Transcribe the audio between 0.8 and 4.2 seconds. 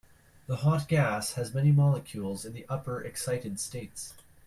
gas has many molecules in the upper excited states.